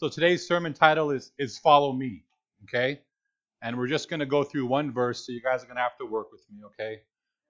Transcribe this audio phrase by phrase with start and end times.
[0.00, 2.24] So today's sermon title is is Follow Me,
[2.62, 3.02] okay?
[3.60, 5.82] And we're just going to go through one verse, so you guys are going to
[5.82, 7.02] have to work with me, okay?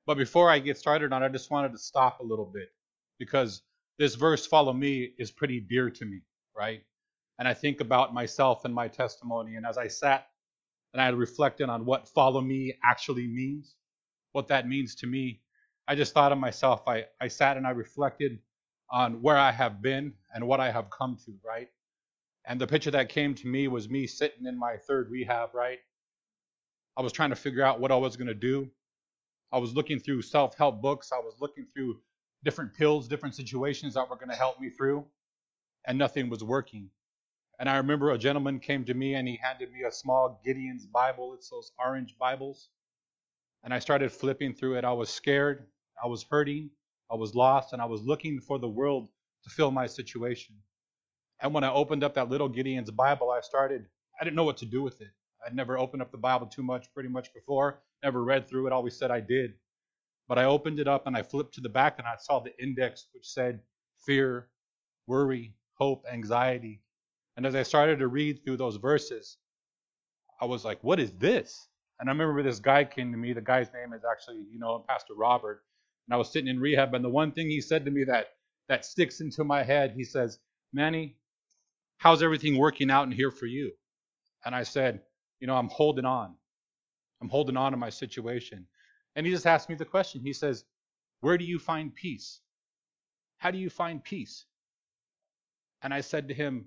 [0.04, 2.70] But before I get started on it, I just wanted to stop a little bit
[3.20, 3.62] because
[4.00, 6.22] this verse, Follow Me, is pretty dear to me,
[6.56, 6.82] right?
[7.38, 9.54] And I think about myself and my testimony.
[9.54, 10.26] And as I sat
[10.92, 13.76] and I reflected on what Follow Me actually means,
[14.32, 15.40] what that means to me,
[15.86, 16.82] I just thought of myself.
[16.88, 18.40] I, I sat and I reflected
[18.90, 21.68] on where I have been and what I have come to, right?
[22.46, 25.78] And the picture that came to me was me sitting in my third rehab, right?
[26.96, 28.70] I was trying to figure out what I was going to do.
[29.52, 31.12] I was looking through self help books.
[31.12, 32.00] I was looking through
[32.44, 35.04] different pills, different situations that were going to help me through,
[35.86, 36.90] and nothing was working.
[37.58, 40.86] And I remember a gentleman came to me and he handed me a small Gideon's
[40.86, 41.34] Bible.
[41.34, 42.70] It's those orange Bibles.
[43.62, 44.84] And I started flipping through it.
[44.84, 45.66] I was scared.
[46.02, 46.70] I was hurting.
[47.12, 47.74] I was lost.
[47.74, 49.10] And I was looking for the world
[49.44, 50.56] to fill my situation.
[51.42, 53.86] And when I opened up that little Gideon's Bible, I started,
[54.20, 55.10] I didn't know what to do with it.
[55.44, 58.72] I'd never opened up the Bible too much, pretty much before, never read through it,
[58.72, 59.54] always said I did.
[60.28, 62.52] But I opened it up and I flipped to the back and I saw the
[62.62, 63.60] index which said
[64.04, 64.48] fear,
[65.06, 66.82] worry, hope, anxiety.
[67.36, 69.38] And as I started to read through those verses,
[70.40, 71.68] I was like, what is this?
[71.98, 73.32] And I remember this guy came to me.
[73.32, 75.62] The guy's name is actually, you know, Pastor Robert.
[76.06, 78.28] And I was sitting in rehab, and the one thing he said to me that
[78.68, 80.38] that sticks into my head, he says,
[80.72, 81.16] Manny,
[82.00, 83.70] how's everything working out in here for you?
[84.44, 85.02] And I said,
[85.38, 86.34] you know, I'm holding on.
[87.20, 88.66] I'm holding on to my situation.
[89.14, 90.22] And he just asked me the question.
[90.22, 90.64] He says,
[91.20, 92.40] Where do you find peace?
[93.36, 94.46] How do you find peace?
[95.82, 96.64] And I said to him,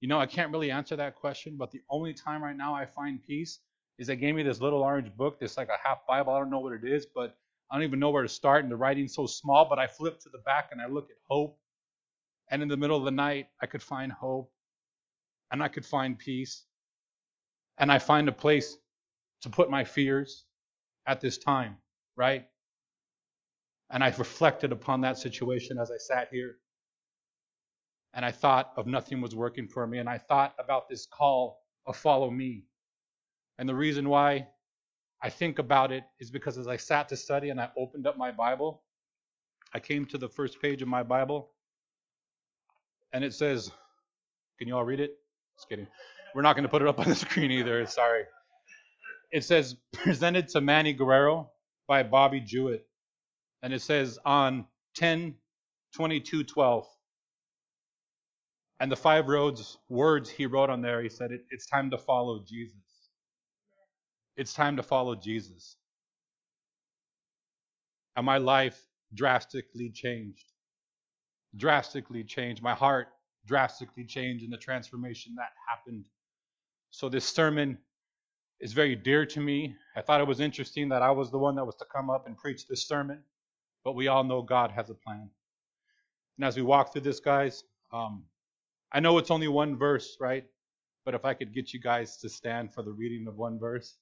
[0.00, 2.86] You know, I can't really answer that question, but the only time right now I
[2.86, 3.58] find peace
[3.98, 6.32] is they gave me this little orange book that's like a half Bible.
[6.32, 7.36] I don't know what it is, but
[7.68, 8.62] I don't even know where to start.
[8.62, 11.16] And the writing's so small, but I flip to the back and I look at
[11.28, 11.58] hope.
[12.48, 14.52] And in the middle of the night, I could find hope
[15.50, 16.64] and I could find peace.
[17.78, 18.76] And I find a place
[19.42, 20.44] to put my fears
[21.06, 21.76] at this time,
[22.16, 22.46] right?
[23.90, 26.56] And I reflected upon that situation as I sat here.
[28.14, 29.98] And I thought of nothing was working for me.
[29.98, 32.64] And I thought about this call of follow me.
[33.58, 34.48] And the reason why
[35.22, 38.16] I think about it is because as I sat to study and I opened up
[38.16, 38.82] my Bible,
[39.74, 41.50] I came to the first page of my Bible
[43.12, 43.70] and it says,
[44.58, 45.16] Can you all read it?
[45.58, 45.88] Just kidding.
[46.34, 47.84] We're not going to put it up on the screen either.
[47.86, 48.24] Sorry.
[49.32, 51.50] It says presented to Manny Guerrero
[51.88, 52.86] by Bobby Jewett.
[53.62, 54.66] And it says on
[54.96, 55.34] 10
[55.94, 56.86] 22 12.
[58.80, 61.98] And the five roads words he wrote on there, he said, it, It's time to
[61.98, 62.76] follow Jesus.
[64.36, 65.76] It's time to follow Jesus.
[68.16, 68.80] And my life
[69.12, 70.52] drastically changed.
[71.56, 72.62] Drastically changed.
[72.62, 73.08] My heart
[73.48, 76.04] drastically changed in the transformation that happened.
[76.90, 77.78] So this sermon
[78.60, 79.74] is very dear to me.
[79.96, 82.26] I thought it was interesting that I was the one that was to come up
[82.26, 83.22] and preach this sermon,
[83.84, 85.30] but we all know God has a plan.
[86.38, 88.24] And as we walk through this, guys, um,
[88.92, 90.44] I know it's only one verse, right?
[91.04, 93.96] But if I could get you guys to stand for the reading of one verse.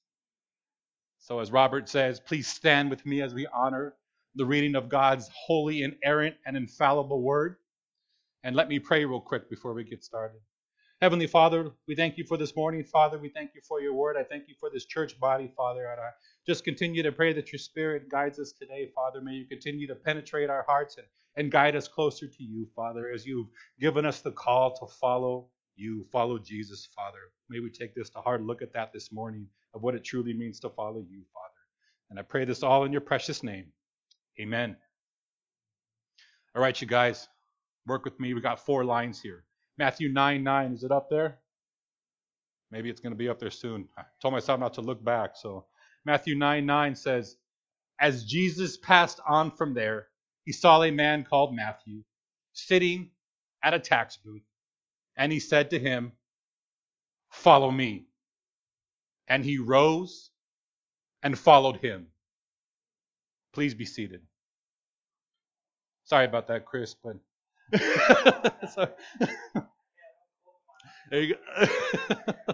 [1.19, 3.95] So, as Robert says, please stand with me as we honor
[4.35, 7.57] the reading of God's holy, inerrant, and infallible word.
[8.47, 10.39] And let me pray real quick before we get started.
[11.01, 13.19] Heavenly Father, we thank you for this morning, Father.
[13.19, 14.15] We thank you for your word.
[14.15, 15.85] I thank you for this church body, Father.
[15.91, 16.11] And I
[16.45, 19.19] just continue to pray that your spirit guides us today, Father.
[19.19, 23.11] May you continue to penetrate our hearts and, and guide us closer to you, Father,
[23.13, 23.49] as you've
[23.81, 27.19] given us the call to follow you, follow Jesus, Father.
[27.49, 30.31] May we take this to heart, look at that this morning of what it truly
[30.31, 31.53] means to follow you, Father.
[32.11, 33.73] And I pray this all in your precious name.
[34.39, 34.77] Amen.
[36.55, 37.27] All right, you guys.
[37.87, 38.33] Work with me.
[38.33, 39.43] We got four lines here.
[39.77, 40.73] Matthew 9 9.
[40.73, 41.39] Is it up there?
[42.71, 43.87] Maybe it's going to be up there soon.
[43.97, 45.31] I told myself not to look back.
[45.35, 45.65] So
[46.05, 47.37] Matthew 9 9 says,
[47.99, 50.07] As Jesus passed on from there,
[50.45, 52.03] he saw a man called Matthew
[52.53, 53.11] sitting
[53.63, 54.43] at a tax booth,
[55.17, 56.11] and he said to him,
[57.31, 58.07] Follow me.
[59.27, 60.31] And he rose
[61.21, 62.07] and followed him.
[63.53, 64.21] Please be seated.
[66.05, 67.17] Sorry about that, Chris, but
[68.73, 68.89] so,
[71.11, 71.65] there you go.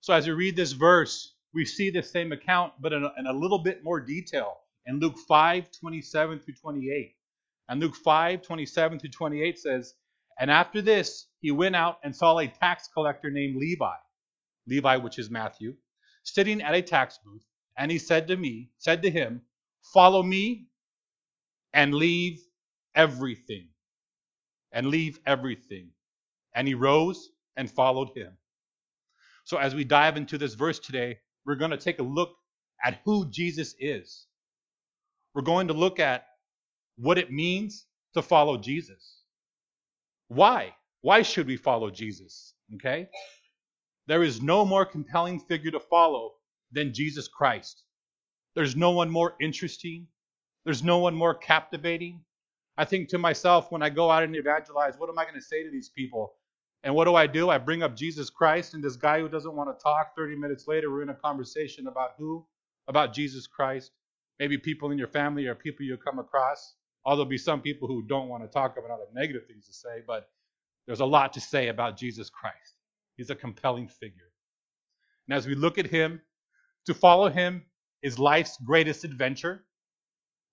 [0.00, 3.26] so as we read this verse, we see the same account, but in a, in
[3.26, 7.14] a little bit more detail in Luke 5, 27 through 28.
[7.68, 9.94] And Luke 5, 27 through 28 says,
[10.38, 13.96] And after this, he went out and saw a tax collector named Levi,
[14.66, 15.74] Levi, which is Matthew,
[16.22, 17.44] sitting at a tax booth.
[17.76, 19.42] And he said to me, said to him,
[19.92, 20.68] Follow me
[21.74, 22.40] and leave
[22.94, 23.68] everything
[24.72, 25.90] and leave everything.
[26.54, 28.32] And he rose and followed him.
[29.44, 32.30] So, as we dive into this verse today, we're going to take a look
[32.84, 34.26] at who Jesus is.
[35.34, 36.26] We're going to look at
[36.96, 39.22] what it means to follow Jesus.
[40.28, 40.74] Why?
[41.02, 42.54] Why should we follow Jesus?
[42.74, 43.08] Okay?
[44.06, 46.32] There is no more compelling figure to follow
[46.72, 47.84] than Jesus Christ.
[48.54, 50.08] There's no one more interesting.
[50.64, 52.24] There's no one more captivating.
[52.78, 55.40] I think to myself when I go out and evangelize, what am I going to
[55.40, 56.34] say to these people?
[56.82, 57.50] And what do I do?
[57.50, 60.68] I bring up Jesus Christ, and this guy who doesn't want to talk, 30 minutes
[60.68, 62.46] later, we're in a conversation about who?
[62.86, 63.90] About Jesus Christ.
[64.38, 66.74] Maybe people in your family or people you come across.
[67.04, 69.72] Although there'll be some people who don't want to talk about other negative things to
[69.72, 70.28] say, but
[70.86, 72.74] there's a lot to say about Jesus Christ.
[73.16, 74.30] He's a compelling figure.
[75.28, 76.20] And as we look at him,
[76.86, 77.64] to follow him
[78.02, 79.64] is life's greatest adventure.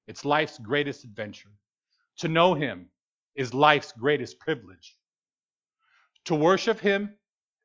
[0.07, 1.51] It's life's greatest adventure.
[2.19, 2.89] To know him
[3.35, 4.97] is life's greatest privilege.
[6.25, 7.15] To worship him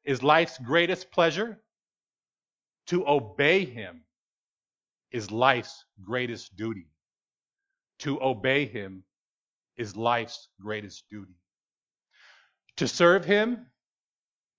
[0.04, 1.60] is life's greatest pleasure.
[2.86, 4.04] To obey him
[5.12, 6.86] is life's greatest duty.
[8.00, 9.04] To obey him
[9.76, 11.34] is life's greatest duty.
[12.76, 13.66] To serve him,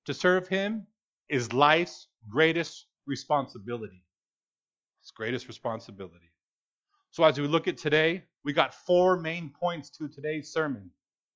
[0.05, 0.87] to serve him
[1.29, 4.03] is life's greatest responsibility.
[5.01, 6.31] Its greatest responsibility.
[7.11, 10.91] So as we look at today, we got four main points to today's sermon.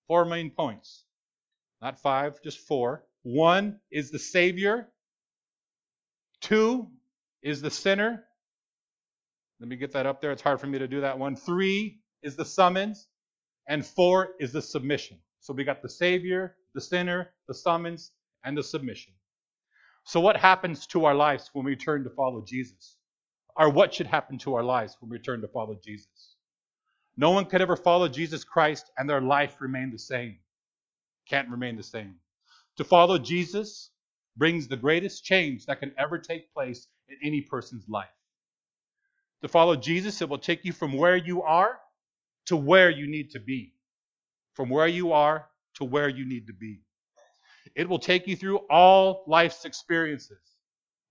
[0.07, 1.05] Four main points.
[1.81, 3.03] Not five, just four.
[3.23, 4.89] One is the Savior.
[6.41, 6.89] Two
[7.41, 8.23] is the sinner.
[9.59, 10.31] Let me get that up there.
[10.31, 11.35] It's hard for me to do that one.
[11.35, 13.07] Three is the summons.
[13.67, 15.19] And four is the submission.
[15.39, 18.11] So we got the Savior, the sinner, the summons,
[18.43, 19.13] and the submission.
[20.05, 22.97] So, what happens to our lives when we turn to follow Jesus?
[23.55, 26.32] Or what should happen to our lives when we turn to follow Jesus?
[27.15, 30.37] No one could ever follow Jesus Christ and their life remain the same.
[31.29, 32.15] Can't remain the same.
[32.77, 33.91] To follow Jesus
[34.35, 38.07] brings the greatest change that can ever take place in any person's life.
[39.41, 41.79] To follow Jesus, it will take you from where you are
[42.47, 43.73] to where you need to be.
[44.53, 46.81] From where you are to where you need to be.
[47.75, 50.39] It will take you through all life's experiences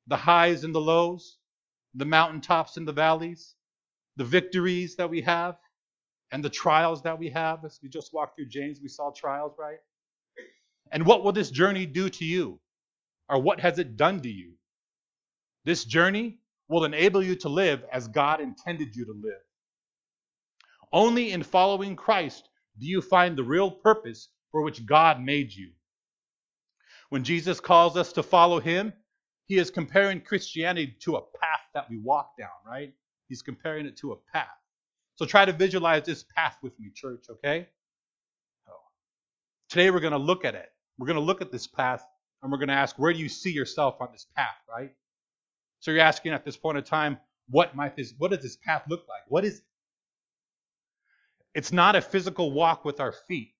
[0.09, 1.39] the highs and the lows,
[1.95, 3.55] the mountaintops and the valleys,
[4.17, 5.57] the victories that we have,
[6.33, 7.65] and the trials that we have.
[7.65, 9.79] As we just walked through James, we saw trials, right?
[10.91, 12.59] And what will this journey do to you?
[13.29, 14.53] Or what has it done to you?
[15.65, 16.39] This journey
[16.69, 19.41] will enable you to live as God intended you to live.
[20.93, 22.49] Only in following Christ
[22.79, 25.71] do you find the real purpose for which God made you.
[27.11, 28.93] When Jesus calls us to follow him,
[29.47, 32.93] he is comparing Christianity to a path that we walk down, right?
[33.29, 34.49] He's comparing it to a path.
[35.23, 37.69] So try to visualize this path with me, church, okay?
[38.67, 38.73] So,
[39.69, 40.69] today we're going to look at it.
[40.99, 42.05] We're going to look at this path
[42.43, 44.91] and we're going to ask, where do you see yourself on this path, right?
[45.79, 48.83] So you're asking at this point in time, what might this, what does this path
[48.89, 49.21] look like?
[49.29, 49.65] What is it?
[51.55, 53.55] It's not a physical walk with our feet,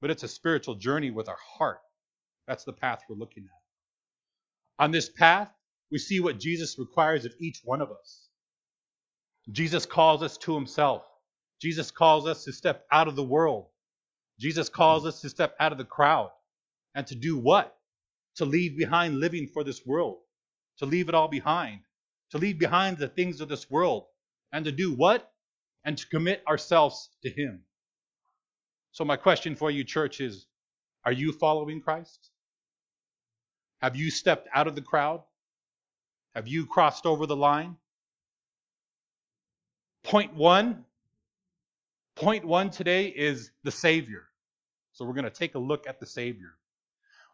[0.00, 1.78] but it's a spiritual journey with our heart.
[2.48, 4.84] That's the path we're looking at.
[4.84, 5.52] On this path,
[5.92, 8.27] we see what Jesus requires of each one of us.
[9.50, 11.04] Jesus calls us to himself.
[11.60, 13.66] Jesus calls us to step out of the world.
[14.38, 16.30] Jesus calls us to step out of the crowd.
[16.94, 17.76] And to do what?
[18.36, 20.18] To leave behind living for this world.
[20.78, 21.80] To leave it all behind.
[22.30, 24.04] To leave behind the things of this world.
[24.52, 25.32] And to do what?
[25.84, 27.62] And to commit ourselves to him.
[28.92, 30.46] So, my question for you, church, is
[31.04, 32.30] Are you following Christ?
[33.80, 35.22] Have you stepped out of the crowd?
[36.34, 37.76] Have you crossed over the line?
[40.08, 40.86] Point one.
[42.16, 44.22] Point one today is the Savior.
[44.92, 46.54] So we're going to take a look at the Savior.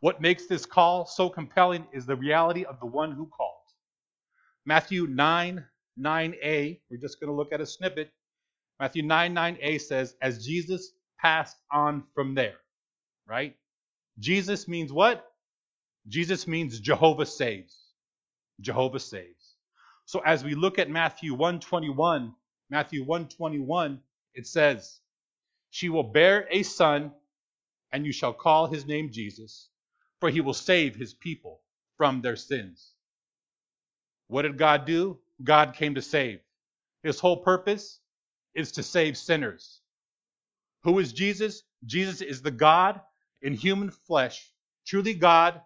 [0.00, 3.52] What makes this call so compelling is the reality of the one who called.
[4.66, 5.64] Matthew 9,
[6.00, 8.10] 9a, we're just going to look at a snippet.
[8.80, 12.56] Matthew 9, 9a says, As Jesus passed on from there,
[13.28, 13.54] right?
[14.18, 15.24] Jesus means what?
[16.08, 17.76] Jesus means Jehovah saves.
[18.60, 19.54] Jehovah saves.
[20.06, 22.34] So as we look at Matthew 121,
[22.70, 24.00] Matthew 121,
[24.34, 25.00] it says,
[25.70, 27.12] She will bear a son,
[27.92, 29.68] and you shall call his name Jesus,
[30.20, 31.60] for he will save his people
[31.96, 32.92] from their sins.
[34.28, 35.18] What did God do?
[35.42, 36.40] God came to save.
[37.02, 38.00] His whole purpose
[38.54, 39.80] is to save sinners.
[40.84, 41.62] Who is Jesus?
[41.84, 43.00] Jesus is the God
[43.42, 44.50] in human flesh,
[44.86, 45.60] truly God,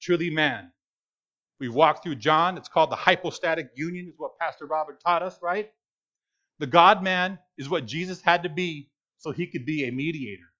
[0.00, 0.70] truly man.
[1.58, 2.56] We walked through John.
[2.56, 5.72] It's called the hypostatic union, is what Pastor Robert taught us, right?
[6.64, 10.50] The God man is what Jesus had to be so he could be a mediator.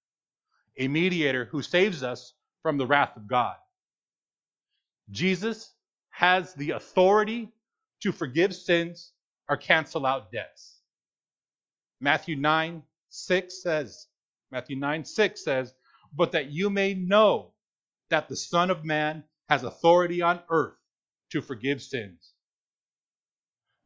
[0.76, 3.56] A mediator who saves us from the wrath of God.
[5.10, 5.72] Jesus
[6.10, 7.54] has the authority
[8.02, 9.12] to forgive sins
[9.48, 10.82] or cancel out debts.
[12.02, 14.06] Matthew 9, 6 says,
[14.52, 15.72] Matthew 9, 6 says,
[16.14, 17.54] but that you may know
[18.10, 20.76] that the Son of Man has authority on earth
[21.30, 22.34] to forgive sins.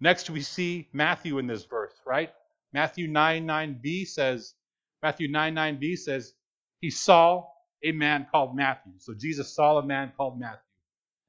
[0.01, 1.78] Next, we see Matthew in this verse,
[2.09, 2.31] right?
[2.73, 4.55] Matthew 9 9b says,
[5.03, 6.35] Matthew 9 9b says,
[6.81, 7.47] he saw
[7.85, 8.93] a man called Matthew.
[8.99, 10.59] So Jesus saw a man called Matthew.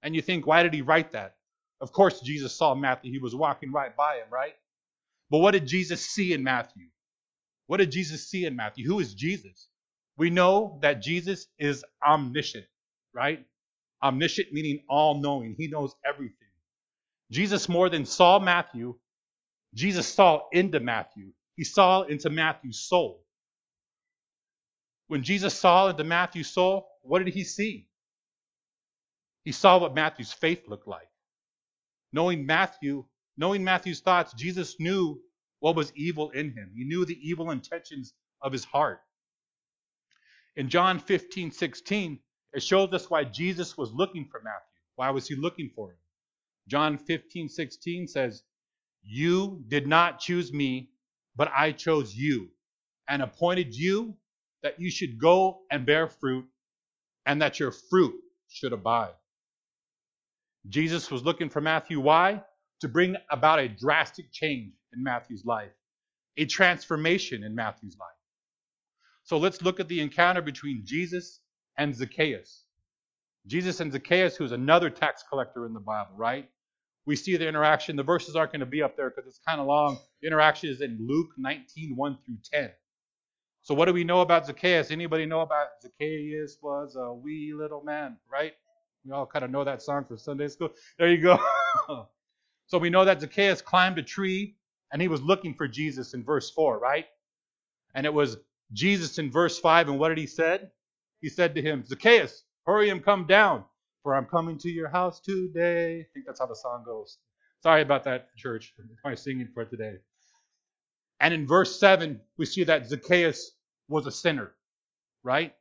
[0.03, 1.35] And you think, why did he write that?
[1.81, 3.11] Of course, Jesus saw Matthew.
[3.11, 4.55] He was walking right by him, right?
[5.29, 6.87] But what did Jesus see in Matthew?
[7.67, 8.87] What did Jesus see in Matthew?
[8.87, 9.67] Who is Jesus?
[10.17, 12.65] We know that Jesus is omniscient,
[13.13, 13.45] right?
[14.03, 15.55] Omniscient meaning all knowing.
[15.57, 16.35] He knows everything.
[17.31, 18.95] Jesus more than saw Matthew,
[19.73, 21.31] Jesus saw into Matthew.
[21.55, 23.23] He saw into Matthew's soul.
[25.07, 27.87] When Jesus saw into Matthew's soul, what did he see?
[29.43, 31.09] He saw what Matthew's faith looked like.
[32.13, 33.05] Knowing Matthew,
[33.37, 35.19] knowing Matthew's thoughts, Jesus knew
[35.59, 36.71] what was evil in him.
[36.75, 39.01] He knew the evil intentions of his heart.
[40.55, 42.19] In John 15, 16,
[42.53, 44.59] it shows us why Jesus was looking for Matthew.
[44.95, 45.97] Why was he looking for him?
[46.67, 48.43] John 15, 16 says,
[49.03, 50.91] You did not choose me,
[51.35, 52.49] but I chose you
[53.07, 54.15] and appointed you
[54.63, 56.45] that you should go and bear fruit
[57.25, 58.15] and that your fruit
[58.49, 59.13] should abide.
[60.67, 61.99] Jesus was looking for Matthew.
[61.99, 62.43] Why?
[62.81, 65.71] To bring about a drastic change in Matthew's life,
[66.37, 68.09] a transformation in Matthew's life.
[69.23, 71.39] So let's look at the encounter between Jesus
[71.77, 72.65] and Zacchaeus.
[73.47, 76.49] Jesus and Zacchaeus, who's another tax collector in the Bible, right?
[77.09, 77.95] We see the interaction.
[77.95, 79.97] The verses aren't going to be up there because it's kind of long.
[80.21, 82.69] The interaction is in Luke 19, 1 through 10.
[83.63, 84.91] So what do we know about Zacchaeus?
[84.91, 88.53] Anybody know about Zacchaeus was a wee little man, right?
[89.03, 90.69] We all kind of know that song for Sunday school.
[90.99, 91.39] There you go.
[92.67, 94.57] so we know that Zacchaeus climbed a tree
[94.93, 97.07] and he was looking for Jesus in verse 4, right?
[97.95, 98.37] And it was
[98.71, 100.69] Jesus in verse 5, and what did he said?
[101.21, 103.63] He said to him, Zacchaeus, hurry and come down,
[104.03, 106.01] for I'm coming to your house today.
[106.01, 107.17] I think that's how the song goes.
[107.63, 108.73] Sorry about that, church.
[109.03, 109.95] My singing for today.
[111.19, 113.51] And in verse 7, we see that Zacchaeus
[113.89, 114.53] was a sinner,
[115.23, 115.53] right?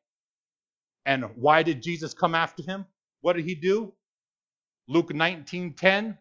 [1.06, 2.86] And why did Jesus come after him?
[3.22, 3.92] What did he do?
[4.88, 6.18] Luke 19:10.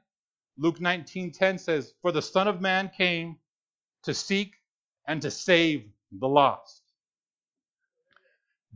[0.58, 3.40] Luke 19:10 says, "For the Son of Man came
[4.04, 4.56] to seek
[5.08, 6.84] and to save the lost."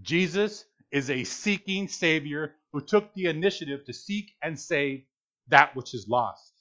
[0.01, 5.03] Jesus is a seeking savior who took the initiative to seek and save
[5.49, 6.53] that which is lost.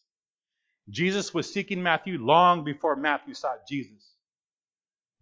[0.89, 4.15] Jesus was seeking Matthew long before Matthew sought Jesus.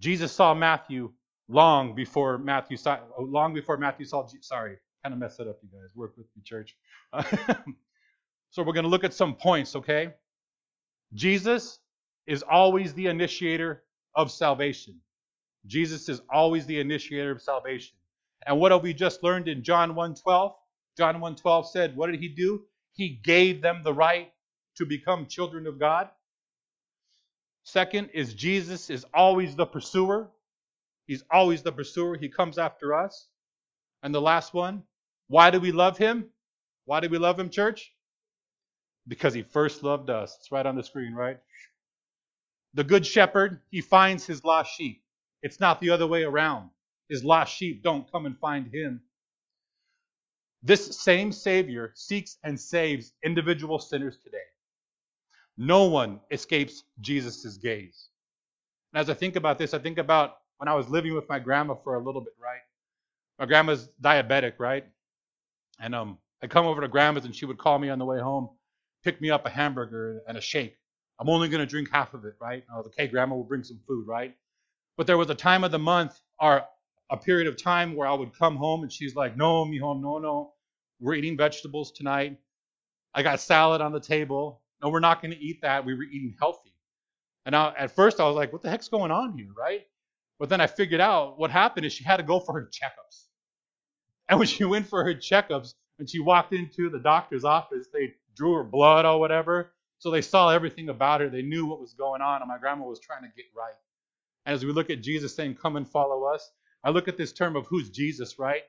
[0.00, 1.12] Jesus saw Matthew
[1.48, 5.58] long before Matthew saw oh, long before Matthew saw sorry, kind of messed it up
[5.62, 5.90] you guys.
[5.94, 6.76] Work with me, church.
[8.50, 10.14] so we're going to look at some points, okay?
[11.14, 11.80] Jesus
[12.26, 13.82] is always the initiator
[14.14, 15.00] of salvation.
[15.66, 17.96] Jesus is always the initiator of salvation.
[18.46, 20.54] And what have we just learned in John 1:12?
[20.98, 22.64] John 1:12 said, what did he do?
[22.92, 24.32] He gave them the right
[24.76, 26.08] to become children of God.
[27.62, 30.28] Second is Jesus is always the pursuer.
[31.06, 32.16] He's always the pursuer.
[32.16, 33.28] He comes after us.
[34.02, 34.82] And the last one,
[35.28, 36.26] why do we love him?
[36.84, 37.92] Why do we love him, church?
[39.06, 40.36] Because he first loved us.
[40.40, 41.38] It's right on the screen, right?
[42.74, 45.02] The good shepherd, he finds his lost sheep.
[45.42, 46.70] It's not the other way around.
[47.08, 49.00] His lost sheep don't come and find him.
[50.62, 54.38] This same Savior seeks and saves individual sinners today.
[55.56, 58.08] No one escapes Jesus' gaze.
[58.92, 61.38] And as I think about this, I think about when I was living with my
[61.38, 62.60] grandma for a little bit, right?
[63.38, 64.86] My grandma's diabetic, right?
[65.80, 68.20] And um, I'd come over to grandma's and she would call me on the way
[68.20, 68.50] home,
[69.04, 70.76] pick me up a hamburger and a shake.
[71.20, 72.64] I'm only going to drink half of it, right?
[72.72, 74.34] I was like, grandma, we'll bring some food, right?
[74.96, 76.64] But there was a time of the month or
[77.10, 80.18] a period of time where I would come home and she's like, no, mijo, no,
[80.18, 80.52] no.
[81.00, 82.38] We're eating vegetables tonight.
[83.14, 84.62] I got salad on the table.
[84.82, 85.84] No, we're not going to eat that.
[85.84, 86.72] We were eating healthy.
[87.46, 89.86] And I, at first I was like, what the heck's going on here, right?
[90.38, 93.24] But then I figured out what happened is she had to go for her checkups.
[94.28, 98.14] And when she went for her checkups, and she walked into the doctor's office, they
[98.36, 99.72] drew her blood or whatever.
[99.98, 101.28] So they saw everything about her.
[101.28, 103.74] They knew what was going on, and my grandma was trying to get right.
[104.46, 106.52] And as we look at Jesus saying, Come and follow us,
[106.84, 108.62] I look at this term of who's Jesus, right?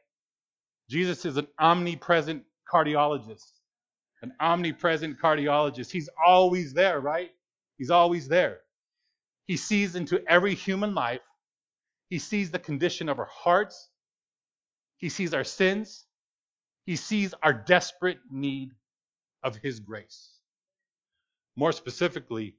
[0.89, 3.51] Jesus is an omnipresent cardiologist.
[4.21, 5.91] An omnipresent cardiologist.
[5.91, 7.31] He's always there, right?
[7.77, 8.59] He's always there.
[9.45, 11.21] He sees into every human life.
[12.09, 13.89] He sees the condition of our hearts.
[14.97, 16.05] He sees our sins.
[16.85, 18.71] He sees our desperate need
[19.43, 20.31] of His grace.
[21.55, 22.55] More specifically,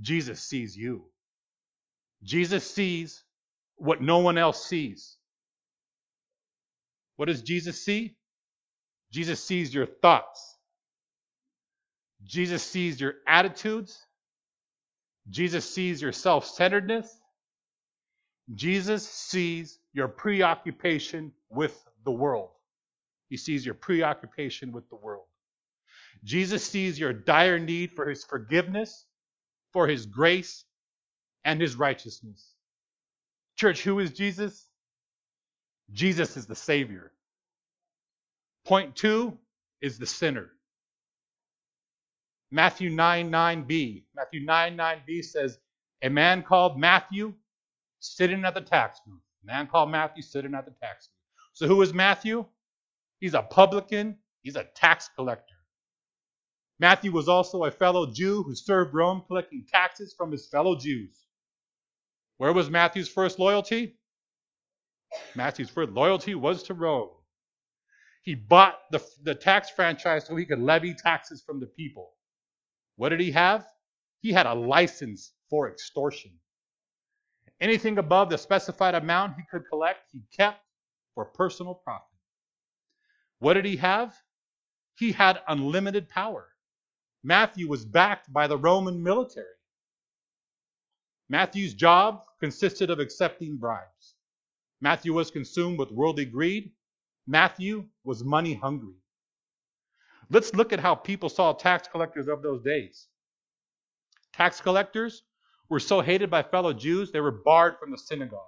[0.00, 1.04] Jesus sees you.
[2.22, 3.22] Jesus sees
[3.80, 5.16] what no one else sees.
[7.16, 8.16] What does Jesus see?
[9.12, 10.56] Jesus sees your thoughts.
[12.24, 14.06] Jesus sees your attitudes.
[15.28, 17.20] Jesus sees your self centeredness.
[18.54, 22.50] Jesus sees your preoccupation with the world.
[23.28, 25.24] He sees your preoccupation with the world.
[26.24, 29.06] Jesus sees your dire need for his forgiveness,
[29.72, 30.64] for his grace,
[31.44, 32.54] and his righteousness.
[33.60, 34.70] Church, who is Jesus?
[35.92, 37.12] Jesus is the Savior.
[38.64, 39.36] Point two
[39.82, 40.48] is the sinner.
[42.50, 44.04] Matthew 9 9b.
[44.16, 45.58] Matthew 9 9b says,
[46.00, 47.34] A man called Matthew
[47.98, 49.20] sitting at the tax booth.
[49.42, 51.50] A man called Matthew sitting at the tax booth.
[51.52, 52.46] So who is Matthew?
[53.18, 55.56] He's a publican, he's a tax collector.
[56.78, 61.26] Matthew was also a fellow Jew who served Rome collecting taxes from his fellow Jews.
[62.40, 63.98] Where was Matthew's first loyalty?
[65.34, 67.10] Matthew's first loyalty was to Rome.
[68.22, 72.12] He bought the, the tax franchise so he could levy taxes from the people.
[72.96, 73.66] What did he have?
[74.22, 76.30] He had a license for extortion.
[77.60, 80.62] Anything above the specified amount he could collect, he kept
[81.14, 82.06] for personal profit.
[83.40, 84.14] What did he have?
[84.94, 86.48] He had unlimited power.
[87.22, 89.44] Matthew was backed by the Roman military.
[91.28, 94.16] Matthew's job consisted of accepting bribes.
[94.80, 96.72] Matthew was consumed with worldly greed.
[97.26, 98.94] Matthew was money hungry.
[100.30, 103.08] Let's look at how people saw tax collectors of those days.
[104.32, 105.24] Tax collectors
[105.68, 108.40] were so hated by fellow Jews, they were barred from the synagogue.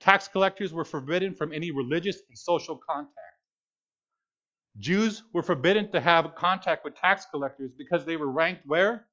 [0.00, 3.16] Tax collectors were forbidden from any religious and social contact.
[4.78, 9.06] Jews were forbidden to have contact with tax collectors because they were ranked where?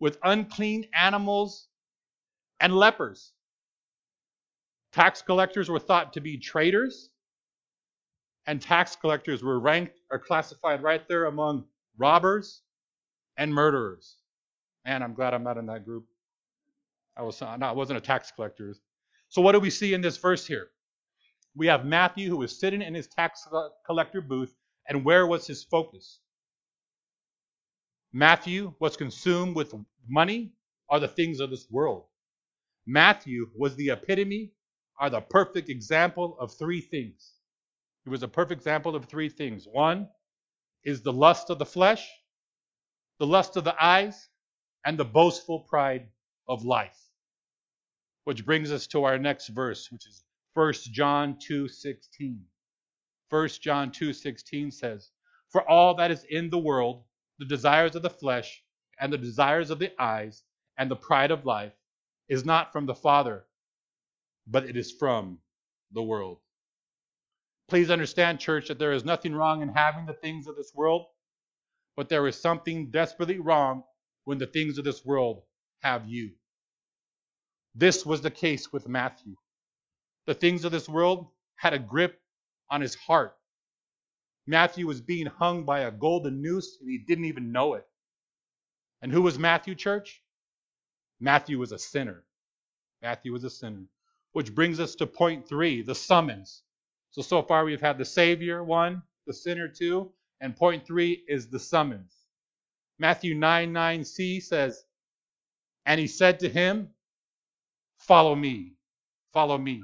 [0.00, 1.68] With unclean animals
[2.60, 3.32] and lepers.
[4.92, 7.10] Tax collectors were thought to be traitors,
[8.46, 11.64] and tax collectors were ranked or classified right there among
[11.98, 12.62] robbers
[13.36, 14.16] and murderers.
[14.84, 16.06] And I'm glad I'm not in that group.
[17.16, 18.74] I was uh, no, I wasn't a tax collector.
[19.28, 20.68] So what do we see in this verse here?
[21.56, 23.46] We have Matthew who was sitting in his tax
[23.86, 24.54] collector booth
[24.88, 26.20] and where was his focus?
[28.12, 29.74] Matthew was consumed with
[30.08, 30.52] money
[30.88, 32.04] or the things of this world.
[32.86, 34.52] Matthew was the epitome
[35.00, 37.34] or the perfect example of three things.
[38.04, 39.66] He was a perfect example of three things.
[39.66, 40.08] One
[40.84, 42.08] is the lust of the flesh,
[43.18, 44.28] the lust of the eyes,
[44.84, 46.08] and the boastful pride
[46.46, 46.96] of life.
[48.22, 50.22] Which brings us to our next verse, which is
[50.54, 52.44] 1 John 2:16.
[53.28, 55.10] 1 John 2:16 says,
[55.48, 57.04] "For all that is in the world,
[57.38, 58.62] the desires of the flesh
[59.00, 60.44] and the desires of the eyes
[60.78, 61.74] and the pride of life
[62.28, 63.46] is not from the Father,
[64.46, 65.40] but it is from
[65.92, 66.40] the world."
[67.68, 71.06] Please understand, church, that there is nothing wrong in having the things of this world,
[71.96, 73.84] but there is something desperately wrong
[74.24, 75.44] when the things of this world
[75.82, 76.36] have you.
[77.74, 79.36] This was the case with Matthew.
[80.26, 82.20] The things of this world had a grip
[82.70, 83.36] on his heart.
[84.46, 87.86] Matthew was being hung by a golden noose and he didn't even know it.
[89.02, 90.22] And who was Matthew, church?
[91.20, 92.24] Matthew was a sinner.
[93.02, 93.84] Matthew was a sinner.
[94.32, 96.62] Which brings us to point three the summons.
[97.12, 101.48] So, so far we've had the Savior, one, the sinner, two, and point three is
[101.48, 102.14] the summons.
[102.98, 104.84] Matthew 9 9c says,
[105.86, 106.90] And he said to him,
[107.98, 108.74] Follow me,
[109.32, 109.82] follow me.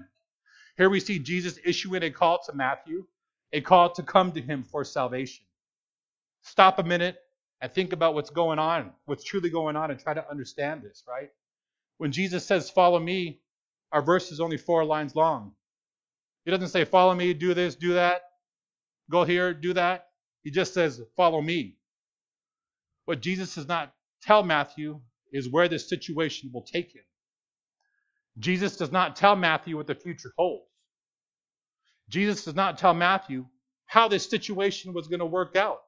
[0.77, 3.05] Here we see Jesus issuing a call to Matthew,
[3.53, 5.45] a call to come to him for salvation.
[6.43, 7.19] Stop a minute
[7.63, 11.05] and think about what's going on, what's truly going on, and try to understand this,
[11.09, 11.31] right?
[11.99, 13.41] When Jesus says, Follow me,
[13.93, 15.53] our verse is only four lines long.
[16.45, 18.23] He doesn't say, Follow me, do this, do that,
[19.11, 20.09] go here, do that.
[20.43, 21.79] He just says, Follow me.
[23.07, 25.01] What Jesus does not tell Matthew
[25.33, 27.05] is where this situation will take him.
[28.39, 30.67] Jesus does not tell Matthew what the future holds.
[32.09, 33.47] Jesus does not tell Matthew
[33.87, 35.81] how this situation was going to work out.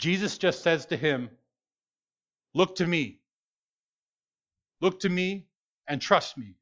[0.00, 1.28] Jesus just says to him,
[2.54, 3.20] Look to me.
[4.80, 5.46] Look to me
[5.88, 6.54] and trust me.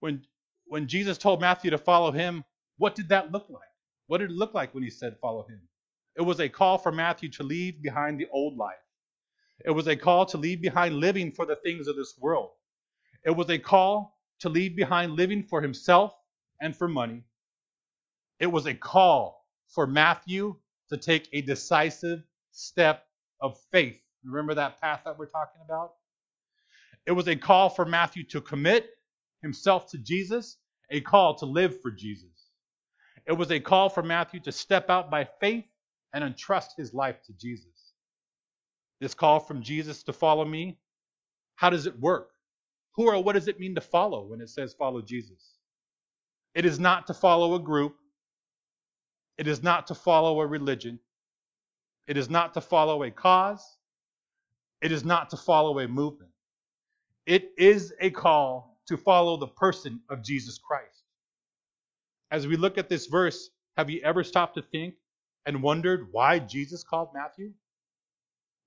[0.00, 0.24] When,
[0.66, 2.44] when Jesus told Matthew to follow him,
[2.76, 3.62] what did that look like?
[4.08, 5.60] What did it look like when he said, Follow him?
[6.16, 8.74] It was a call for Matthew to leave behind the old life.
[9.64, 12.50] It was a call to leave behind living for the things of this world.
[13.24, 16.12] It was a call to leave behind living for himself
[16.60, 17.22] and for money.
[18.40, 20.56] It was a call for Matthew
[20.92, 23.04] to take a decisive step
[23.40, 23.98] of faith.
[24.24, 25.94] Remember that path that we're talking about?
[27.06, 28.90] It was a call for Matthew to commit
[29.42, 30.58] himself to Jesus,
[30.90, 32.28] a call to live for Jesus.
[33.26, 35.64] It was a call for Matthew to step out by faith
[36.14, 37.94] and entrust his life to Jesus.
[39.00, 40.78] This call from Jesus to follow me,
[41.56, 42.28] how does it work?
[42.96, 45.54] Who or what does it mean to follow when it says follow Jesus?
[46.54, 47.96] It is not to follow a group.
[49.38, 51.00] It is not to follow a religion.
[52.06, 53.64] It is not to follow a cause.
[54.82, 56.32] It is not to follow a movement.
[57.26, 61.04] It is a call to follow the person of Jesus Christ.
[62.30, 64.94] As we look at this verse, have you ever stopped to think
[65.46, 67.52] and wondered why Jesus called Matthew?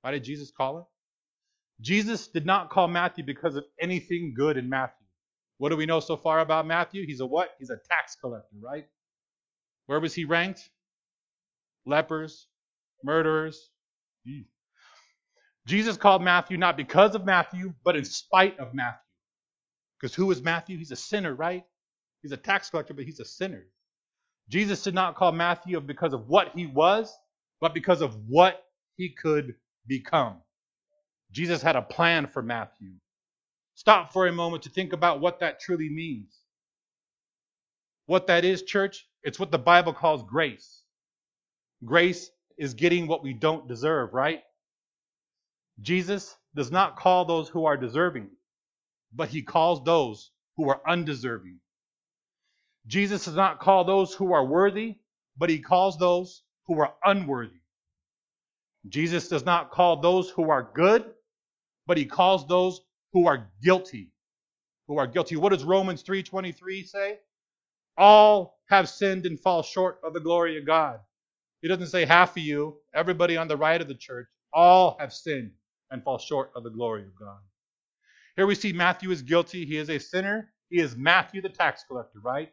[0.02, 0.86] Why did Jesus call him?
[1.82, 5.06] Jesus did not call Matthew because of anything good in Matthew.
[5.58, 7.06] What do we know so far about Matthew?
[7.06, 7.52] He's a what?
[7.60, 8.88] He's a tax collector, right?
[9.88, 10.70] Where was he ranked?
[11.86, 12.48] Lepers,
[13.04, 13.70] murderers.
[14.28, 14.42] Hmm.
[15.68, 19.00] Jesus called Matthew not because of Matthew, but in spite of Matthew.
[20.00, 20.78] Because who is Matthew?
[20.78, 21.64] He's a sinner, right?
[22.22, 23.66] He's a tax collector, but he's a sinner.
[24.50, 27.16] Jesus did not call Matthew because of what he was,
[27.62, 28.64] but because of what
[28.98, 29.56] he could
[29.88, 30.42] become.
[31.32, 32.92] Jesus had a plan for Matthew.
[33.76, 36.40] Stop for a moment to think about what that truly means.
[38.06, 40.84] What that is, church, it's what the Bible calls grace.
[41.84, 44.44] Grace is getting what we don't deserve, right?
[45.82, 48.30] Jesus does not call those who are deserving,
[49.14, 51.60] but he calls those who are undeserving.
[52.88, 54.96] Jesus does not call those who are worthy,
[55.38, 57.62] but he calls those who are unworthy.
[58.88, 61.04] Jesus does not call those who are good,
[61.88, 62.82] but he calls those
[63.14, 64.12] who are guilty.
[64.88, 65.36] Who are guilty.
[65.36, 67.20] What does Romans 3:23 say?
[67.98, 71.00] All have sinned and fall short of the glory of God.
[71.62, 75.14] He doesn't say half of you, everybody on the right of the church, all have
[75.14, 75.52] sinned
[75.92, 77.40] and fall short of the glory of God.
[78.36, 79.66] Here we see Matthew is guilty.
[79.66, 80.52] He is a sinner.
[80.70, 82.52] He is Matthew the tax collector, right?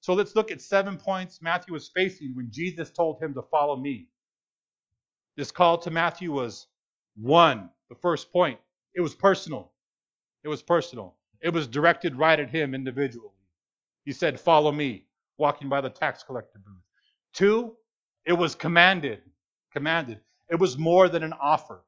[0.00, 3.76] So let's look at seven points Matthew was facing when Jesus told him to follow
[3.76, 4.08] me.
[5.36, 6.66] This call to Matthew was
[7.16, 8.58] one, the first point.
[8.94, 9.72] It was personal.
[10.44, 11.16] It was personal.
[11.42, 13.30] It was directed right at him individually.
[14.04, 15.05] He said, Follow me,
[15.38, 16.82] walking by the tax collector booth.
[17.34, 17.76] Two,
[18.24, 19.20] it was commanded.
[19.72, 20.20] Commanded.
[20.50, 21.82] It was more than an offer.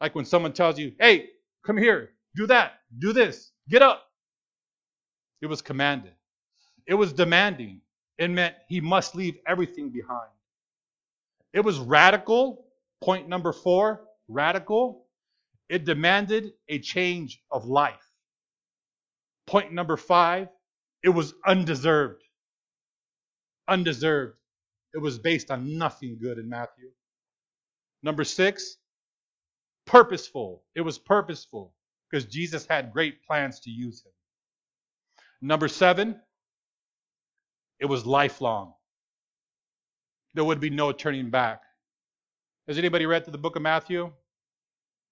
[0.00, 1.30] Like when someone tells you, Hey,
[1.64, 4.04] come here, do that, do this, get up.
[5.40, 6.12] It was commanded.
[6.86, 7.80] It was demanding.
[8.18, 10.30] It meant he must leave everything behind.
[11.52, 12.66] It was radical.
[13.00, 15.06] Point number four radical.
[15.68, 17.94] It demanded a change of life.
[19.46, 20.48] Point number five
[21.02, 22.22] it was undeserved.
[23.68, 24.36] Undeserved.
[24.94, 26.90] It was based on nothing good in Matthew.
[28.02, 28.76] Number six,
[29.86, 30.64] purposeful.
[30.74, 31.74] It was purposeful
[32.10, 34.12] because Jesus had great plans to use him.
[35.42, 36.20] Number seven,
[37.80, 38.74] it was lifelong.
[40.34, 41.62] There would be no turning back.
[42.68, 44.12] Has anybody read through the book of Matthew?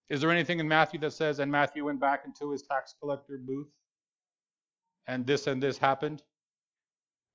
[0.09, 3.38] Is there anything in Matthew that says, and Matthew went back into his tax collector
[3.44, 3.68] booth?
[5.07, 6.23] And this and this happened?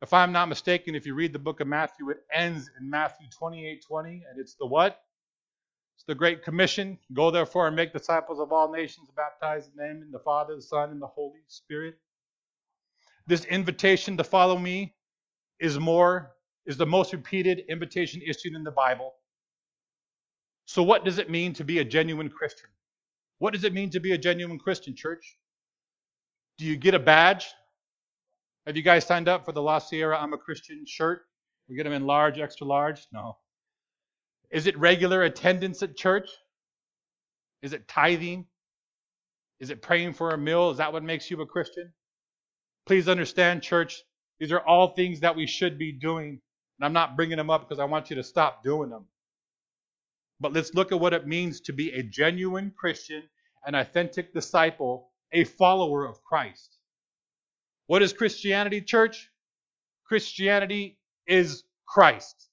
[0.02, 3.28] If I'm not mistaken, if you read the book of Matthew, it ends in Matthew
[3.30, 5.02] 28 20, and it's the what?
[5.96, 6.98] It's the Great Commission.
[7.14, 10.56] Go therefore and make disciples of all nations, baptize in the name of the Father,
[10.56, 11.96] the Son, and the Holy Spirit.
[13.28, 14.96] This invitation to follow me
[15.60, 16.32] is more
[16.66, 19.14] is the most repeated invitation issued in the Bible.
[20.66, 22.70] So what does it mean to be a genuine Christian?
[23.40, 25.38] What does it mean to be a genuine Christian, church?
[26.58, 27.48] Do you get a badge?
[28.68, 31.24] Have you guys signed up for the La Sierra I'm a Christian shirt?
[31.68, 33.08] We get them in large, extra large?
[33.12, 33.38] No.
[34.52, 36.30] Is it regular attendance at church?
[37.64, 38.46] Is it tithing?
[39.60, 40.70] Is it praying for a meal?
[40.70, 41.92] Is that what makes you a Christian?
[42.86, 44.04] Please understand, church,
[44.40, 46.42] these are all things that we should be doing.
[46.80, 49.06] And I'm not bringing them up because I want you to stop doing them.
[50.40, 53.24] But let's look at what it means to be a genuine Christian,
[53.66, 56.78] an authentic disciple, a follower of Christ.
[57.92, 59.30] What is Christianity, church?
[60.06, 62.48] Christianity is Christ.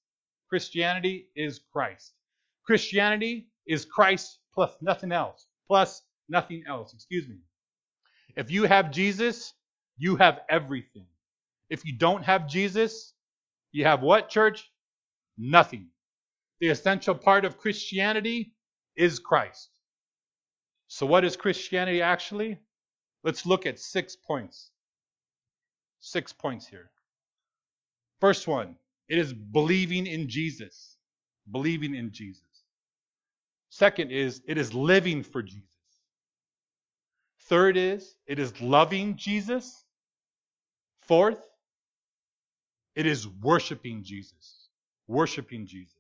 [0.49, 2.13] Christianity is Christ.
[2.67, 5.47] Christianity is Christ plus nothing else.
[5.69, 6.93] Plus nothing else.
[6.93, 7.37] Excuse me.
[8.35, 9.55] If you have Jesus,
[9.97, 11.07] you have everything.
[11.71, 13.15] If you don't have Jesus,
[13.71, 14.69] you have what, church?
[15.39, 15.87] Nothing.
[16.59, 18.55] The essential part of Christianity
[18.97, 19.71] is Christ.
[20.89, 22.59] So, what is Christianity actually?
[23.23, 24.73] Let's look at six points.
[26.01, 26.91] Six points here.
[28.21, 28.77] First one,
[29.09, 30.97] it is believing in Jesus.
[31.51, 32.43] Believing in Jesus.
[33.71, 35.65] Second is it is living for Jesus.
[37.43, 39.85] Third is it is loving Jesus.
[41.03, 41.41] Fourth,
[42.95, 44.69] it is worshiping Jesus.
[45.07, 45.95] Worshiping Jesus.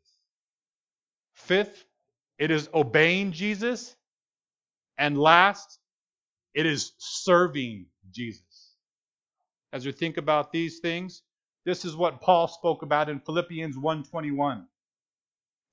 [1.32, 1.84] Fifth,
[2.38, 3.96] it is obeying Jesus.
[4.98, 5.78] And last,
[6.54, 8.42] it is serving Jesus.
[9.72, 11.22] As we think about these things,
[11.64, 14.66] this is what Paul spoke about in Philippians 1:21.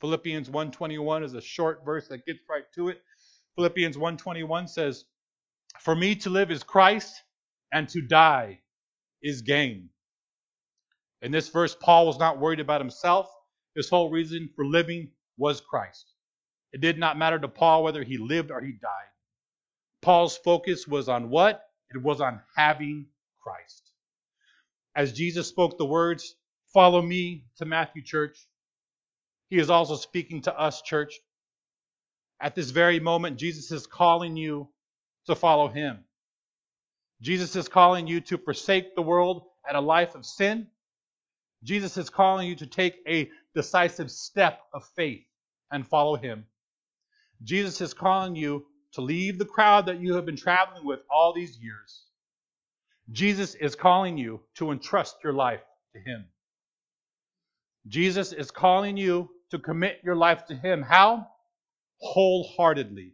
[0.01, 3.01] Philippians 1:21 is a short verse that gets right to it.
[3.55, 5.05] Philippians 1:21 says,
[5.79, 7.23] "For me to live is Christ,
[7.71, 8.61] and to die
[9.21, 9.89] is gain."
[11.21, 13.33] In this verse, Paul was not worried about himself.
[13.75, 16.13] His whole reason for living was Christ.
[16.73, 19.09] It did not matter to Paul whether he lived or he died.
[20.01, 21.71] Paul's focus was on what?
[21.89, 23.07] It was on having
[23.41, 23.84] Christ.
[24.95, 26.35] As Jesus spoke the words,
[26.75, 28.37] Follow me to Matthew Church,
[29.47, 31.13] he is also speaking to us, church.
[32.41, 34.67] At this very moment, Jesus is calling you
[35.27, 35.99] to follow him.
[37.21, 40.67] Jesus is calling you to forsake the world and a life of sin.
[41.63, 45.23] Jesus is calling you to take a decisive step of faith
[45.71, 46.45] and follow him.
[47.41, 51.33] Jesus is calling you to leave the crowd that you have been traveling with all
[51.33, 52.03] these years.
[53.11, 55.61] Jesus is calling you to entrust your life
[55.93, 56.25] to him.
[57.87, 60.81] Jesus is calling you to commit your life to Him.
[60.81, 61.27] How?
[61.99, 63.13] Wholeheartedly.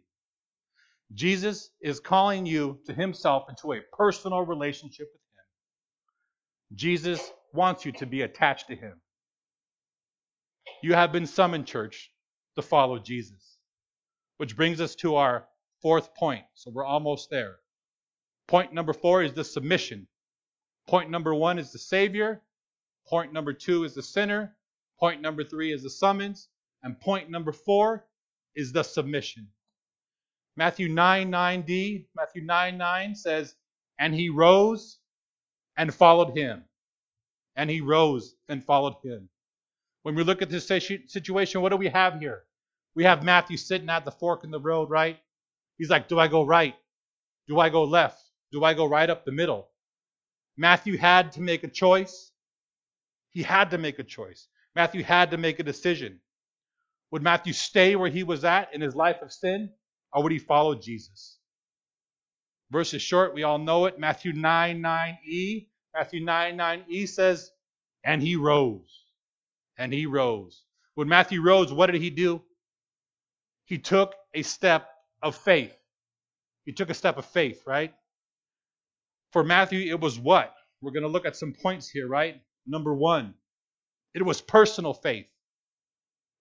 [1.14, 6.76] Jesus is calling you to Himself into a personal relationship with Him.
[6.76, 8.94] Jesus wants you to be attached to Him.
[10.82, 12.10] You have been summoned, church,
[12.56, 13.58] to follow Jesus.
[14.38, 15.46] Which brings us to our
[15.82, 16.44] fourth point.
[16.54, 17.56] So we're almost there.
[18.48, 20.06] Point number four is the submission.
[20.88, 22.42] Point number one is the Savior.
[23.06, 24.56] Point number two is the sinner.
[24.98, 26.48] Point number three is the summons.
[26.82, 28.06] And point number four
[28.54, 29.48] is the submission.
[30.56, 33.54] Matthew 9 9d, Matthew 9 9 says,
[33.98, 34.98] And he rose
[35.76, 36.64] and followed him.
[37.56, 39.28] And he rose and followed him.
[40.02, 42.44] When we look at this situation, what do we have here?
[42.94, 45.18] We have Matthew sitting at the fork in the road, right?
[45.78, 46.74] He's like, Do I go right?
[47.48, 48.20] Do I go left?
[48.52, 49.68] Do I go right up the middle?
[50.56, 52.30] Matthew had to make a choice.
[53.30, 54.48] He had to make a choice.
[54.74, 56.20] Matthew had to make a decision.
[57.10, 59.70] Would Matthew stay where he was at in his life of sin,
[60.12, 61.38] or would he follow Jesus?
[62.70, 63.98] Verse is short, we all know it.
[63.98, 65.68] Matthew 9 9e.
[65.94, 67.50] Matthew 9 9e says,
[68.04, 69.04] And he rose.
[69.78, 70.64] And he rose.
[70.94, 72.42] When Matthew rose, what did he do?
[73.66, 74.88] He took a step
[75.22, 75.76] of faith.
[76.64, 77.94] He took a step of faith, right?
[79.32, 80.54] For Matthew, it was what?
[80.80, 82.40] We're going to look at some points here, right?
[82.66, 83.34] Number one,
[84.14, 85.26] it was personal faith.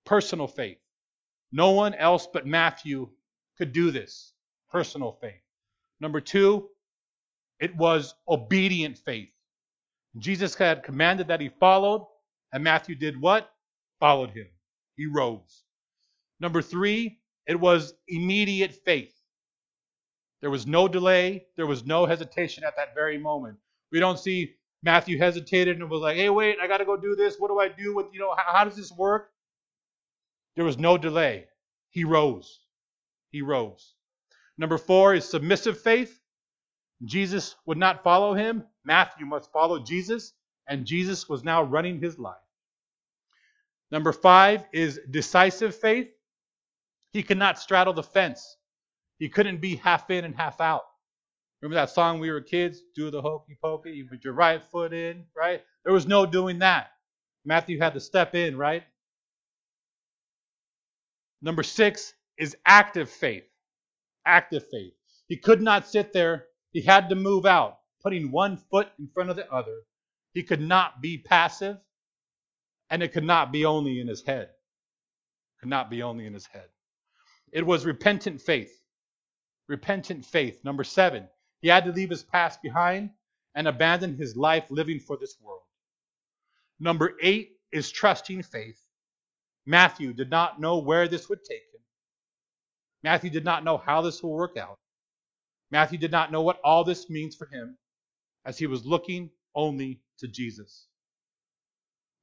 [0.06, 0.80] Personal faith.
[1.52, 3.10] No one else but Matthew
[3.58, 4.34] could do this.
[4.70, 5.42] Personal faith.
[6.00, 6.70] Number two,
[7.60, 9.32] it was obedient faith.
[10.18, 12.08] Jesus had commanded that he followed,
[12.52, 13.50] and Matthew did what?
[14.00, 14.48] Followed him.
[14.98, 15.64] He rose.
[16.40, 19.14] Number three, it was immediate faith.
[20.42, 23.58] There was no delay, there was no hesitation at that very moment.
[23.92, 27.16] We don't see Matthew hesitated and was like, hey, wait, I got to go do
[27.16, 27.36] this.
[27.38, 29.30] What do I do with, you know, how, how does this work?
[30.56, 31.46] There was no delay.
[31.92, 32.60] He rose.
[33.32, 33.94] He rose.
[34.58, 36.20] Number four is submissive faith.
[37.04, 38.64] Jesus would not follow him.
[38.84, 40.34] Matthew must follow Jesus,
[40.68, 42.36] and Jesus was now running his life.
[43.92, 46.10] Number five is decisive faith.
[47.12, 48.58] He could not straddle the fence.
[49.22, 50.82] He couldn't be half in and half out.
[51.62, 52.82] Remember that song we were kids?
[52.96, 53.92] Do the hokey pokey.
[53.92, 55.62] You put your right foot in, right?
[55.86, 56.88] There was no doing that.
[57.46, 58.82] Matthew had to step in, right?
[61.44, 63.44] Number six is active faith.
[64.26, 64.94] Active faith.
[65.28, 66.46] He could not sit there.
[66.72, 69.82] He had to move out, putting one foot in front of the other.
[70.34, 71.78] He could not be passive,
[72.90, 74.50] and it could not be only in his head.
[75.60, 76.70] Could not be only in his head.
[77.52, 78.81] It was repentant faith.
[79.72, 80.60] Repentant faith.
[80.66, 81.30] Number seven,
[81.62, 83.10] he had to leave his past behind
[83.56, 85.62] and abandon his life living for this world.
[86.82, 88.86] Number eight is trusting faith.
[89.66, 91.80] Matthew did not know where this would take him.
[93.02, 94.78] Matthew did not know how this will work out.
[95.72, 97.78] Matthew did not know what all this means for him
[98.44, 100.88] as he was looking only to Jesus.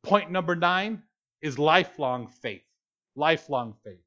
[0.02, 1.02] Point number nine
[1.40, 2.66] is lifelong faith.
[3.16, 4.04] Lifelong faith.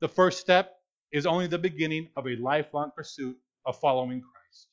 [0.00, 0.81] The first step
[1.12, 4.68] is only the beginning of a lifelong pursuit of following Christ.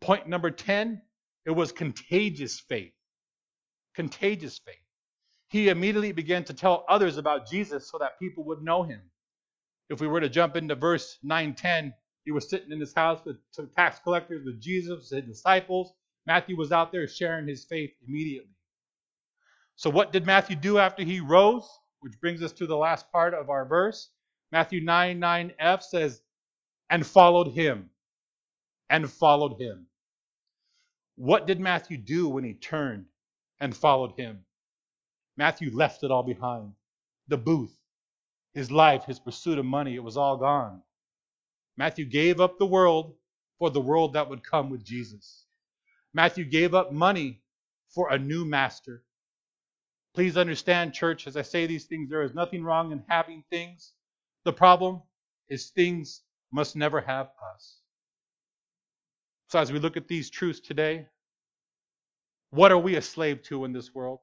[0.00, 1.02] Point number 10,
[1.46, 2.92] it was contagious faith.
[3.94, 4.76] contagious faith.
[5.48, 9.00] He immediately began to tell others about Jesus so that people would know him.
[9.90, 13.20] If we were to jump into verse 9 10, he was sitting in his house
[13.24, 13.38] with
[13.76, 15.92] tax collectors, with Jesus, his disciples.
[16.26, 18.50] Matthew was out there sharing his faith immediately.
[19.76, 21.68] So, what did Matthew do after he rose?
[22.00, 24.10] Which brings us to the last part of our verse.
[24.54, 26.22] Matthew 9 9f says,
[26.88, 27.90] and followed him.
[28.88, 29.88] And followed him.
[31.16, 33.06] What did Matthew do when he turned
[33.58, 34.44] and followed him?
[35.36, 36.72] Matthew left it all behind.
[37.26, 37.76] The booth,
[38.52, 40.82] his life, his pursuit of money, it was all gone.
[41.76, 43.16] Matthew gave up the world
[43.58, 45.46] for the world that would come with Jesus.
[46.12, 47.42] Matthew gave up money
[47.88, 49.02] for a new master.
[50.14, 53.94] Please understand, church, as I say these things, there is nothing wrong in having things.
[54.44, 55.02] The problem
[55.48, 57.80] is things must never have us.
[59.48, 61.06] So, as we look at these truths today,
[62.50, 64.20] what are we a slave to in this world?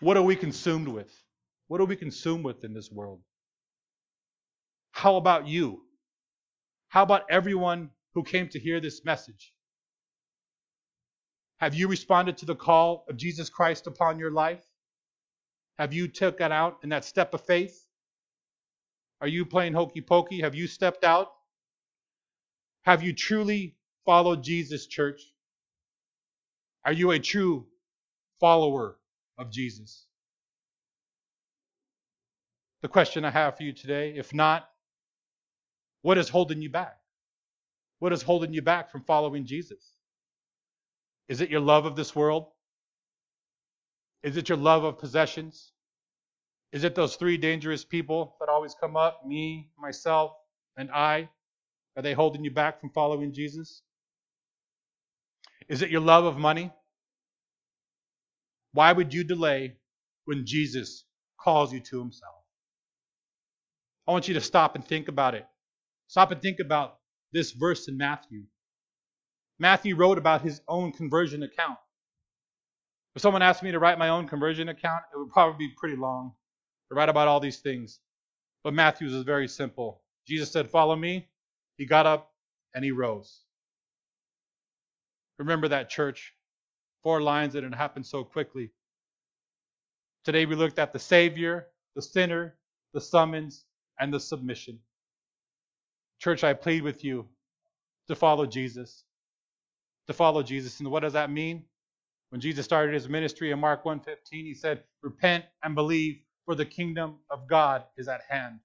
[0.00, 1.12] What are we consumed with?
[1.68, 3.20] What are we consumed with in this world?
[4.92, 5.82] How about you?
[6.88, 9.52] How about everyone who came to hear this message?
[11.58, 14.64] Have you responded to the call of Jesus Christ upon your life?
[15.78, 17.83] Have you taken out in that step of faith?
[19.24, 20.42] Are you playing hokey pokey?
[20.42, 21.32] Have you stepped out?
[22.82, 25.22] Have you truly followed Jesus, church?
[26.84, 27.66] Are you a true
[28.38, 28.98] follower
[29.38, 30.04] of Jesus?
[32.82, 34.68] The question I have for you today, if not,
[36.02, 36.98] what is holding you back?
[38.00, 39.94] What is holding you back from following Jesus?
[41.30, 42.48] Is it your love of this world?
[44.22, 45.72] Is it your love of possessions?
[46.74, 50.32] Is it those three dangerous people that always come up me, myself,
[50.76, 51.28] and I?
[51.96, 53.82] Are they holding you back from following Jesus?
[55.68, 56.72] Is it your love of money?
[58.72, 59.76] Why would you delay
[60.24, 61.04] when Jesus
[61.40, 62.34] calls you to himself?
[64.08, 65.46] I want you to stop and think about it.
[66.08, 66.98] Stop and think about
[67.32, 68.42] this verse in Matthew.
[69.60, 71.78] Matthew wrote about his own conversion account.
[73.14, 75.94] If someone asked me to write my own conversion account, it would probably be pretty
[75.94, 76.32] long
[76.94, 78.00] to write about all these things.
[78.62, 80.02] But Matthew's is very simple.
[80.26, 81.28] Jesus said, Follow me.
[81.76, 82.32] He got up
[82.74, 83.40] and he rose.
[85.38, 86.34] Remember that, church.
[87.02, 88.70] Four lines that it happened so quickly.
[90.24, 92.54] Today we looked at the Savior, the sinner,
[92.94, 93.64] the summons,
[94.00, 94.78] and the submission.
[96.20, 97.26] Church, I plead with you
[98.08, 99.04] to follow Jesus.
[100.06, 100.80] To follow Jesus.
[100.80, 101.64] And what does that mean?
[102.30, 106.66] When Jesus started his ministry in Mark 1:15, he said, "Repent and believe, for the
[106.66, 108.60] kingdom of God is at hand."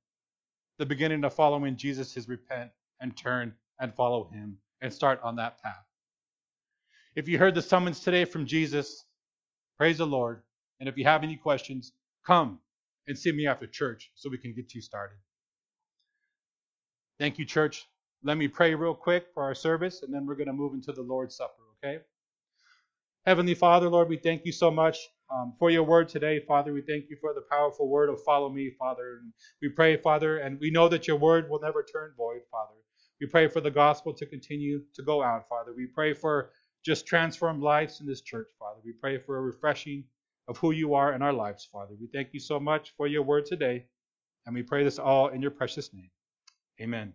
[0.78, 5.36] The beginning of following Jesus is repent and turn and follow him and start on
[5.38, 5.86] that path.
[7.16, 9.06] If you heard the summons today from Jesus,
[9.78, 10.44] praise the Lord.
[10.80, 11.92] And if you have any questions,
[12.26, 12.62] come
[13.08, 15.18] and see me after church so we can get you started.
[17.18, 17.86] Thank you, church.
[18.24, 20.94] Let me pray real quick for our service, and then we're going to move into
[20.94, 22.04] the Lord's Supper, okay?
[23.26, 24.98] Heavenly Father, Lord, we thank you so much
[25.32, 26.74] um, for your word today, Father.
[26.74, 29.20] We thank you for the powerful word of follow me, Father.
[29.22, 32.76] And we pray, Father, and we know that your word will never turn void, Father.
[33.22, 35.74] We pray for the gospel to continue to go out, Father.
[35.76, 36.52] We pray for
[36.86, 38.80] just transformed lives in this church, Father.
[38.86, 40.06] We pray for a refreshing
[40.48, 41.96] of who you are in our lives, Father.
[42.00, 43.86] We thank you so much for your word today,
[44.46, 46.12] and we pray this all in your precious name.
[46.82, 47.14] Amen.